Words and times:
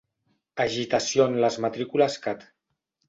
Agitació 0.65 1.27
en 1.33 1.37
les 1.45 1.59
matrícules 1.67 2.17
Cat. 2.25 2.47